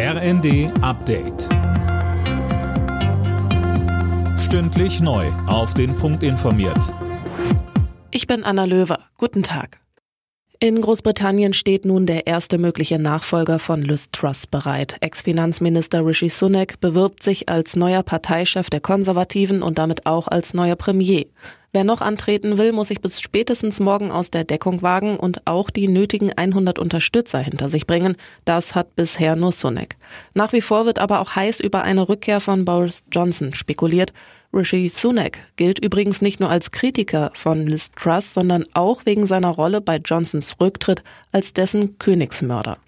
[0.00, 1.48] RND Update.
[4.38, 5.26] Stündlich neu.
[5.48, 6.94] Auf den Punkt informiert.
[8.12, 9.00] Ich bin Anna Löwer.
[9.16, 9.80] Guten Tag.
[10.60, 14.98] In Großbritannien steht nun der erste mögliche Nachfolger von Liz Truss bereit.
[15.00, 20.76] Ex-Finanzminister Rishi Sunak bewirbt sich als neuer Parteichef der Konservativen und damit auch als neuer
[20.76, 21.26] Premier.
[21.72, 25.68] Wer noch antreten will, muss sich bis spätestens morgen aus der Deckung wagen und auch
[25.68, 28.16] die nötigen 100 Unterstützer hinter sich bringen.
[28.46, 29.96] Das hat bisher nur Sunak.
[30.32, 34.14] Nach wie vor wird aber auch heiß über eine Rückkehr von Boris Johnson spekuliert.
[34.54, 39.50] Rishi Sunak gilt übrigens nicht nur als Kritiker von Liz Truss, sondern auch wegen seiner
[39.50, 42.78] Rolle bei Johnsons Rücktritt als dessen Königsmörder.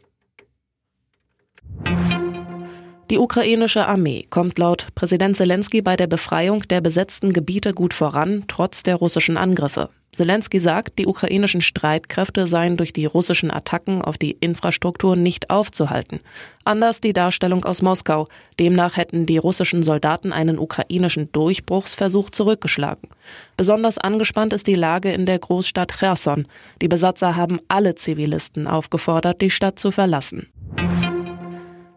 [3.11, 8.45] Die ukrainische Armee kommt laut Präsident Zelensky bei der Befreiung der besetzten Gebiete gut voran,
[8.47, 9.89] trotz der russischen Angriffe.
[10.13, 16.21] Zelensky sagt, die ukrainischen Streitkräfte seien durch die russischen Attacken auf die Infrastruktur nicht aufzuhalten.
[16.65, 18.29] Anders die Darstellung aus Moskau.
[18.61, 23.09] Demnach hätten die russischen Soldaten einen ukrainischen Durchbruchsversuch zurückgeschlagen.
[23.57, 26.47] Besonders angespannt ist die Lage in der Großstadt Cherson.
[26.81, 30.47] Die Besatzer haben alle Zivilisten aufgefordert, die Stadt zu verlassen.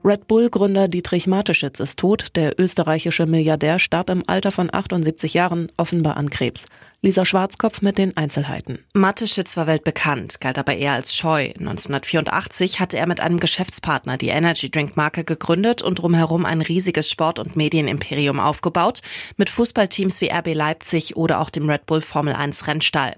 [0.06, 2.36] Red Bull-Gründer Dietrich Mateschitz ist tot.
[2.36, 6.66] Der österreichische Milliardär starb im Alter von 78 Jahren offenbar an Krebs.
[7.02, 8.80] Lisa Schwarzkopf mit den Einzelheiten.
[8.94, 11.52] Mateschitz war weltbekannt, galt aber eher als scheu.
[11.58, 17.10] 1984 hatte er mit einem Geschäftspartner die Energy Drink Marke gegründet und drumherum ein riesiges
[17.10, 19.00] Sport- und Medienimperium aufgebaut,
[19.38, 23.16] mit Fußballteams wie RB Leipzig oder auch dem Red Bull Formel 1 Rennstall.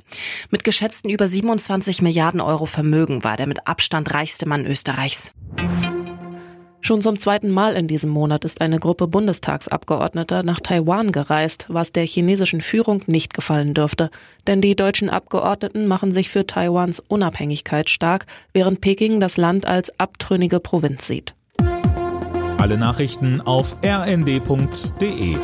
[0.51, 5.31] Mit geschätzten über 27 Milliarden Euro Vermögen war der mit Abstand reichste Mann Österreichs.
[6.85, 11.91] Schon zum zweiten Mal in diesem Monat ist eine Gruppe Bundestagsabgeordneter nach Taiwan gereist, was
[11.91, 14.11] der chinesischen Führung nicht gefallen dürfte.
[14.45, 19.99] Denn die deutschen Abgeordneten machen sich für Taiwans Unabhängigkeit stark, während Peking das Land als
[19.99, 21.33] abtrünnige Provinz sieht.
[22.59, 25.37] Alle Nachrichten auf rnd.de